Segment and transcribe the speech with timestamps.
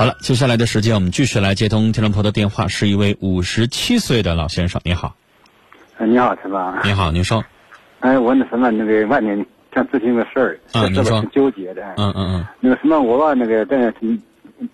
[0.00, 5.14] 好了，接下来的时间我们继续来接通听众朋友的电话，是一位五十七岁的老先生，你好。
[5.98, 6.74] 哎，你好，陈芳。
[6.82, 7.44] 你好，您说。
[7.98, 9.44] 哎，我那什么，那个外面
[9.74, 11.20] 想咨询个事儿，啊，您说。
[11.20, 11.82] 挺纠结的。
[11.98, 12.46] 嗯嗯嗯。
[12.60, 13.92] 那个什么，我吧，那个在，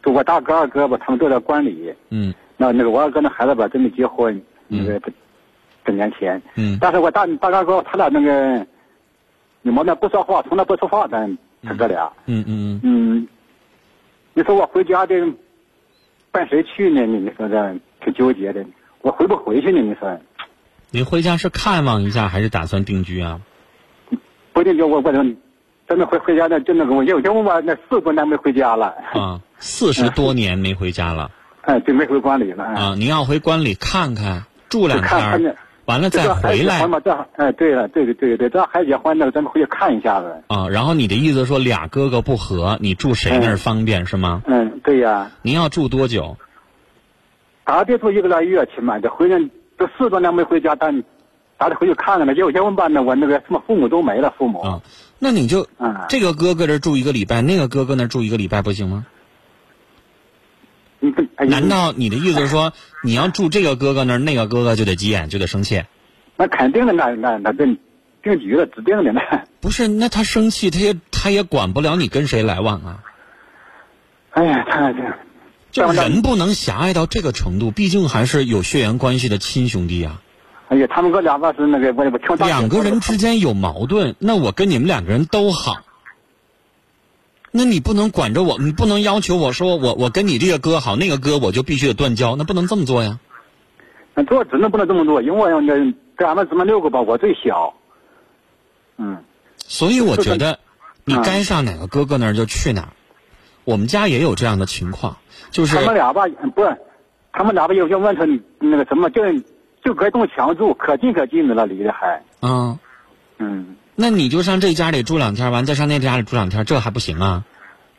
[0.04, 1.92] 就我大哥二哥吧，他们都在管理。
[2.10, 2.32] 嗯。
[2.56, 5.00] 那那个我二哥那孩子吧，准备结婚，那个
[5.84, 6.40] 这年前。
[6.54, 6.78] 嗯。
[6.80, 8.64] 但是我大大哥哥他俩那个，
[9.62, 12.08] 你们那不说话，从来不说话，咱他哥俩。
[12.26, 12.80] 嗯嗯嗯。
[12.84, 13.28] 嗯。
[14.36, 15.14] 你说我回家的，
[16.30, 17.06] 伴谁去呢？
[17.06, 17.74] 你你说这
[18.04, 18.62] 挺纠结的，
[19.00, 19.80] 我回不回去呢？
[19.80, 20.20] 你说。
[20.90, 23.40] 你回家是看望一下，还是打算定居啊？
[24.52, 28.94] 不定居，我我真的回回家那就那个我有因为我那四十多年没回家了。
[29.14, 31.30] 啊，四十多年没回家了。
[31.64, 32.62] 哎，就没回关里了。
[32.62, 36.86] 啊，您要回关里看看，住两天，完了再回来。
[37.02, 40.42] 这哎，对了，对对对对，这孩子结婚了，咱们回去看一下子。
[40.48, 44.42] 啊，然后你的意思说俩哥哥不和，你住谁那儿方便是吗？
[44.46, 45.30] 嗯，对呀。
[45.42, 46.36] 您要住多久？
[47.64, 49.38] 大得住一个来月，起码得回来。
[49.78, 51.02] 这四多年没回家，但
[51.58, 52.34] 咱得回去看看了。
[52.34, 54.60] 有结婚办呢，我那个什么父母都没了，父母。
[54.60, 54.80] 啊，
[55.18, 55.66] 那你就
[56.08, 59.06] 这个哥哥这住一个礼拜，那个哥哥那住一个礼拜不行吗？
[61.38, 65.84] 难道你的意思是说，你要住这个哥哥那儿，那个哥哥就得急眼，就得生气？
[66.36, 67.78] 那肯定的，那那那定
[68.22, 69.44] 定局了，指定的那。
[69.60, 73.04] 不是，那他生气，他也他也管不了你跟谁来往啊。
[74.30, 74.98] 哎呀，他这。
[75.72, 80.22] 就人不能狭隘到这个程度，毕竟还是有血缘关系的亲兄弟啊。
[80.68, 85.82] 哎呀，他们哥俩吧是那个我我听两个人之间有矛盾，那我跟你们两个人都好。
[87.56, 93.18] 那你不能管着我，你不能要求我说我我跟你这个哥好，那个哥我就必须得断交，那不能这么做呀。
[94.14, 95.74] 那做只能不能这么做，因为我那
[96.18, 97.74] 咱们姊妹六个吧，我最小。
[98.98, 99.24] 嗯。
[99.56, 100.58] 所以我觉得，
[101.04, 102.88] 你该上哪个哥哥那儿就去哪儿。
[103.64, 105.16] 我们家也有这样的情况。
[105.50, 106.62] 就是他们俩吧，不，
[107.32, 109.22] 他们俩吧有些问题，那个什么，就
[109.84, 112.22] 就隔栋墙住，可近可近的了，离得还。
[112.42, 112.78] 嗯，
[113.38, 113.76] 嗯。
[113.96, 117.44] 那你就上这家里住两天，完再上那家里住两天，这还不行啊？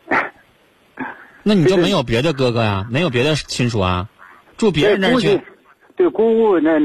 [1.43, 2.85] 那你就没有别的哥哥呀？
[2.89, 4.07] 没有别的亲属啊？
[4.57, 5.41] 住别人那去？
[5.95, 6.79] 对，姑姑那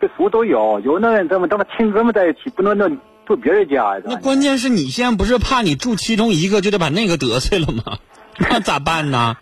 [0.00, 2.88] 这福都有，有那咱们咱们亲哥们在一起，不能那
[3.26, 4.00] 住别人家。
[4.04, 7.98] 那关键是你现在不是怕你住其中一个就得把那个得罪了吗？
[8.38, 9.36] 那咋办呢？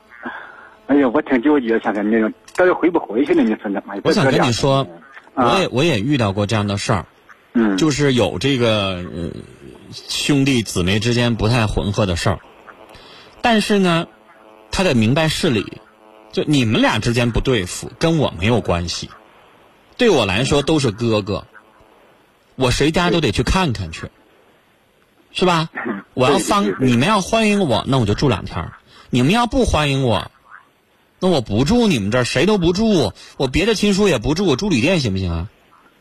[0.89, 3.43] 哎呀，我挺纠结，现在那种到底回不回去呢？
[3.43, 3.83] 你说怎么？
[4.05, 4.87] 我想跟你说，
[5.35, 7.07] 我也我也遇到过这样的事儿，
[7.55, 9.05] 嗯，就是有这个
[9.93, 12.39] 兄弟姊妹之间不太混合的事儿，
[13.41, 14.07] 但是呢，
[14.71, 15.81] 他得明白事理，
[16.33, 19.11] 就你们俩之间不对付，跟我没有关系，
[19.97, 21.47] 对我来说都是哥哥，
[22.57, 24.09] 我谁家都得去看看去，
[25.31, 25.69] 是吧？
[26.15, 28.67] 我要方你们要欢迎我，那我就住两天；
[29.11, 30.31] 你们要不欢迎我。
[31.21, 35.49] 那我不住你们这儿，谁都不住，我别的亲属也不住，我住旅店行不行啊？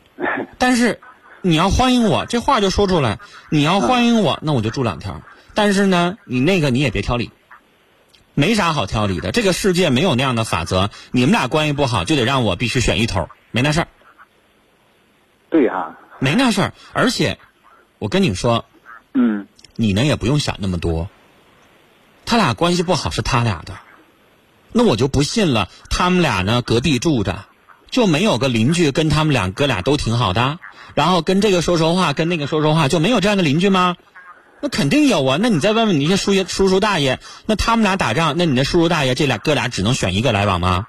[0.58, 1.00] 但是
[1.44, 3.18] 你要欢迎我，这话就说出来。
[3.50, 5.22] 你要欢迎我，那我就住两天。
[5.54, 7.32] 但是呢，你那个你也别挑理，
[8.34, 9.32] 没啥好挑理的。
[9.32, 13.88] 这个世界没有那样的法则，你们俩关系不好就得让我必须选一头，没那事儿。
[15.50, 16.74] 对呀，没那事儿。
[16.92, 17.38] 而且
[17.98, 18.64] 我跟你说，
[19.12, 21.10] 嗯，你呢也不用想那么多。
[22.24, 23.80] 他俩关系不好是他俩的。
[24.70, 27.44] 那我就不信了，他们俩呢隔壁住着，
[27.92, 30.58] 就没有个邻居跟他们俩哥俩都挺好的，
[30.94, 33.96] 然后跟这个说说话，跟那个说说话，就没有这样的邻居吗？
[34.60, 35.38] 那肯定有啊。
[35.40, 40.86] 那你再问问你那些叔爷、叔叔大爷，那他们俩打仗，那你那叔叔大爷这俩哥俩只能选一个来往吗？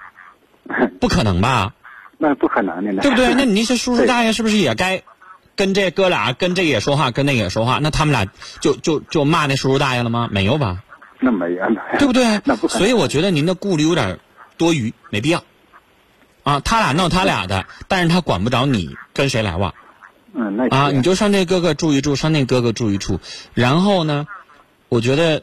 [0.98, 1.74] 不可能吧？
[2.16, 3.34] 那不可能的，对不对？
[3.34, 5.02] 那你那些叔叔大爷是不是也该
[5.56, 7.80] 跟这哥俩跟这个也说话，跟那个也说话？
[7.82, 8.26] 那他们俩
[8.60, 10.28] 就就就骂那叔叔大爷了吗？
[10.32, 10.78] 没有吧？
[11.20, 11.66] 那没有，
[11.98, 12.40] 对不对？
[12.44, 14.18] 那不所以我觉得您的顾虑有点
[14.56, 15.42] 多余，没必要。
[16.44, 19.74] 啊，他俩闹他俩的，但是他管不着你跟谁来往。
[20.34, 23.18] 嗯，那啊，你就上这哥哥住一住，上那哥哥住一住。
[23.54, 24.26] 然后呢，
[24.88, 25.42] 我觉得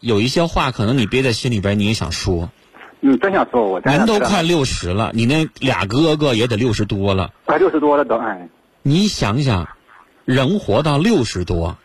[0.00, 2.50] 有一些话可能你憋在心里边，你也想说。
[3.00, 7.32] 你真想说，我人都快六十了，你那俩哥哥也得六十多了。
[7.44, 8.48] 快六十多了都哎。
[8.82, 9.68] 你想想，
[10.24, 11.76] 人活到六十多，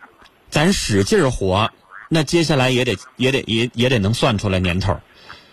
[0.50, 1.70] 咱使劲活。
[2.08, 5.00] 那接下来也得也得也也得能算出来年头，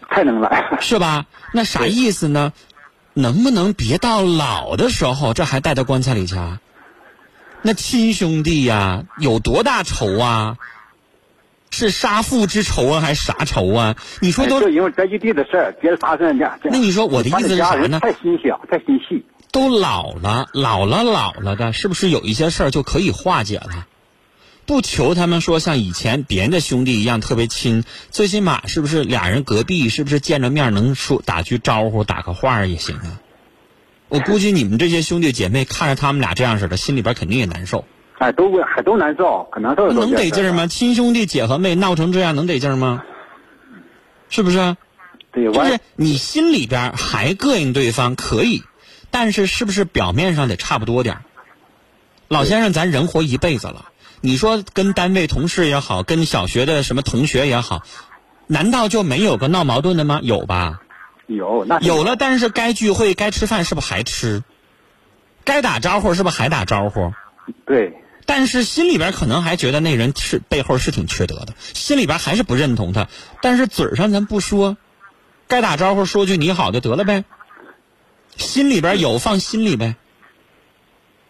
[0.10, 1.26] 太能了，是吧？
[1.54, 2.52] 那啥意思呢？
[3.22, 6.36] 能不能别到老的时候，这还带到棺材里去？
[6.36, 6.60] 啊？
[7.62, 10.58] 那亲兄弟呀，有多大仇啊？
[11.72, 13.96] 是杀父之仇啊，还是啥仇啊？
[14.22, 16.50] 你说都是因为这一地的事儿，别的啥事儿呢？
[16.64, 18.00] 那你说我的意思是啥呢？
[18.00, 19.24] 太心小，太心细。
[19.52, 23.88] 都老了，老了，老了的，是不是有一些事儿就可以化解了？
[24.70, 33.20] 不求他们说像以前别人的兄弟一样特别亲，最起码是不是俩人隔壁是不是见着面能说打句招呼、打个话也行啊？
[34.10, 37.84] 我估计你们这些兄弟姐妹看着他们俩这样似的，心里边肯定也难受。
[38.20, 39.92] 哎，都还都难受，可难受。
[39.92, 40.68] 能得劲儿吗？
[40.68, 43.02] 亲兄弟姐和妹闹成这样，能得劲儿吗？
[44.30, 44.78] 是不是？
[45.32, 48.62] 对，就是你心里边还膈应对方可以，
[49.10, 51.22] 但是是不是表面上得差不多点儿？
[52.28, 53.86] 老先生，咱人活一辈子了，
[54.22, 57.84] 你说跟单位同事也好，跟小学的什么同学也好，
[58.48, 60.20] 难道就没有个闹矛盾的吗？
[60.24, 60.82] 有吧？
[61.28, 64.44] 有，那有了，但是该聚会、该吃饭是不是还吃？
[65.44, 67.14] 该打招呼是不是还打招呼？
[67.66, 67.94] 对。
[68.26, 73.08] 但是心里边可能还觉得那人是背后是挺缺德的，心里边还是不认同他，
[73.42, 74.78] 但是嘴上咱不说，
[75.48, 77.24] 该打招呼说句你好就得了呗。
[78.38, 79.96] 心里边有放心里呗，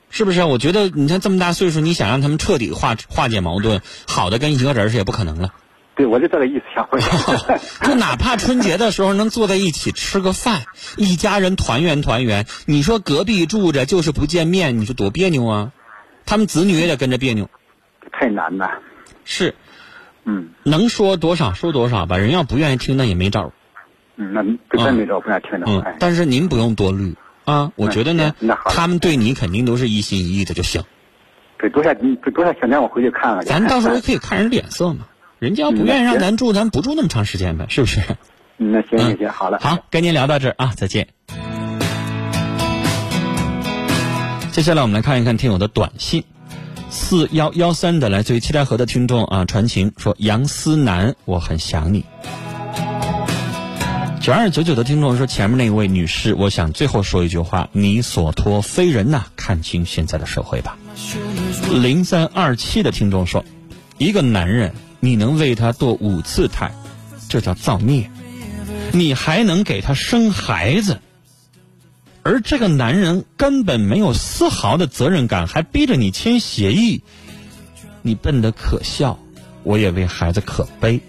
[0.10, 0.44] 是不是？
[0.44, 5.54] 我觉得你看这么大岁数，你想让他们彻底化化解矛盾，好的跟一个人是也不可能了。
[5.96, 7.00] 对，我就这个意思，想回
[7.86, 10.62] 就哪怕春节的时候能坐在一起吃个饭，
[10.98, 15.72] 一家人团圆团圆，你说隔壁住着就是不见面，你说多别扭啊？
[16.26, 17.50] 他们子女也得跟着别扭，
[18.12, 18.70] 太难了。
[19.26, 19.56] 是，
[20.24, 22.18] 嗯，能说多少说多少吧。
[22.18, 23.52] 人要不愿意听，那也没招
[24.16, 24.42] 嗯，那
[24.84, 25.66] 真没招，不愿意听的。
[25.68, 27.16] 嗯，但是您不用多虑
[27.50, 27.72] 啊。
[27.76, 28.34] 我觉得呢，
[28.66, 30.84] 他们对你肯定都是一心一意的就行。
[31.58, 31.94] 对，多下
[32.34, 33.44] 多少想让我回去看看。
[33.46, 35.08] 咱到时候可以看人脸色嘛。
[35.40, 38.02] 人家要不愿意让咱住，咱不住那么长时间呗，是不是？
[38.58, 39.58] 嗯，那行行行，好了。
[39.62, 41.08] 好，跟您聊到这儿啊，再见。
[44.52, 46.26] 接下来我们来看一看听友的短信，
[46.90, 52.04] 四幺幺三的来自于七台河的听众啊，传情说杨思南，我很想你。
[54.22, 60.78] 九二九九的听众说前面那位女士，我想最后说一句话：你所托非人呐，看清现在的社会吧。
[61.72, 63.46] 零三二七的听众说，
[63.98, 66.72] 一个男人你能为他堕五次胎，
[67.30, 68.12] 这叫造孽，
[68.92, 71.00] 你还能给他生孩子。
[72.22, 77.02] 而这个男人根本没有丝毫的责任感，还逼着你签协议，
[78.02, 79.18] 你笨得可笑，
[79.64, 81.00] 我也为孩子可悲。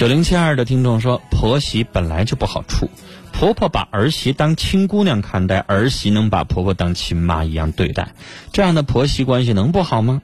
[0.00, 2.88] 九零七二的听众说，婆媳本来就不好处，
[3.34, 8.14] 婆婆把儿媳当亲姑娘看待，儿媳能把婆婆当亲妈一样对待，
[8.50, 10.22] 这样的婆媳关系能不好吗？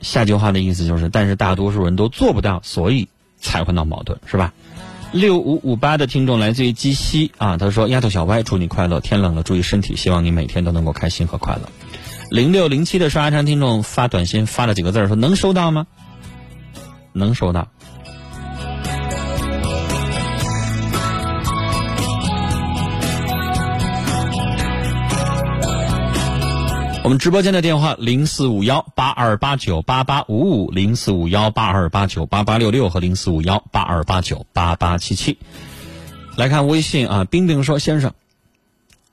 [0.00, 3.08] 下句话的意思就是，但是大多数人都做不到，所以
[3.38, 4.52] 才会闹矛盾，是吧？
[5.12, 11.68] 六五五八的听众来自于鸡西啊，他说：“丫头小歪，祝你快乐，天冷了注意身体，希望你每天都能够开心和快乐。”
[12.32, 15.86] 零六零七的刷山听众发短信发了几个字说：“能收到吗？”
[17.12, 17.66] 能收到。
[27.02, 35.38] 我们直播间的电话零四五幺八二八九八八五五零四五幺八二八九八八六六和零四五幺八二八九八八七七，
[36.36, 38.12] 来看微信啊，冰冰说先生，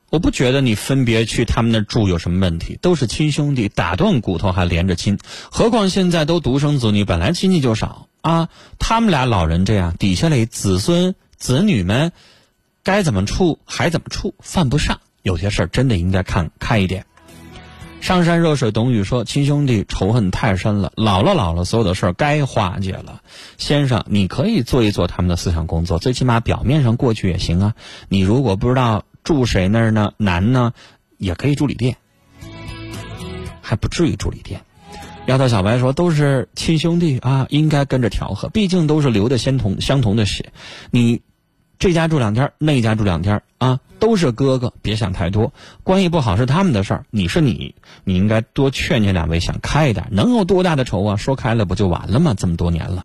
[0.10, 5.20] 我不觉得你分别去他们那住有什么问题，都是亲兄弟，打断骨头还连着亲，
[5.52, 8.50] 何况现在都独生子女，本来亲戚就少啊，
[8.80, 12.14] 他们俩老人这样，底下的子孙子女们
[12.84, 17.06] 该怎么处还怎么处，犯不上，有些事儿真的应该看开一点。
[18.00, 23.22] 上山热水董宇说：“亲兄弟仇恨太深了，老了老了，所有的事儿该化解了。
[23.58, 27.74] 先生，你可以做一做他们的思想工作，最起码表面上过去也行啊。
[28.08, 30.72] 你如果不知道住谁那儿呢，难呢，
[31.18, 31.98] 也可以住旅店，
[33.62, 34.62] 还不至于住旅店。”
[35.28, 40.54] 丫头小白说：“都是亲兄弟啊，应该跟着调和，毕竟都是流的相同相同的血。
[40.92, 41.22] 你
[41.78, 45.52] 这家住两天，那家住两天啊。”都是哥哥，别想太多。
[45.84, 47.74] 关系不好是他们的事儿，你是你，
[48.06, 50.08] 你应该多劝劝两位，想开一点。
[50.12, 51.16] 能有多大的仇啊？
[51.18, 52.34] 说开了不就完了吗？
[52.38, 52.96] 这么多年了。